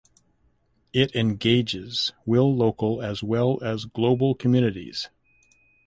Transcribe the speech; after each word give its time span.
It 0.93 1.13
engages 1.15 2.11
will 2.25 2.55
local 2.57 3.03
as 3.03 3.21
well 3.21 3.61
as 3.63 3.85
global 3.85 4.33
communities. 4.33 5.11